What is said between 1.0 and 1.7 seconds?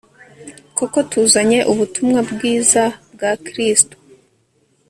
tuzanye